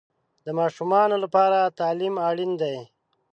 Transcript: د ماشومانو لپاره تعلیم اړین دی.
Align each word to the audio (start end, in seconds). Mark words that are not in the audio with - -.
د 0.45 0.47
ماشومانو 0.59 1.15
لپاره 1.23 1.59
تعلیم 1.79 2.15
اړین 2.29 2.51
دی. 2.61 2.77